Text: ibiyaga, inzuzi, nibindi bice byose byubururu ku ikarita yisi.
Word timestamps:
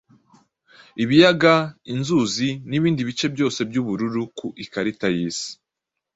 ibiyaga, 1.03 1.55
inzuzi, 1.93 2.49
nibindi 2.69 3.01
bice 3.09 3.25
byose 3.35 3.59
byubururu 3.69 4.21
ku 4.37 4.47
ikarita 4.63 5.07
yisi. 5.17 5.49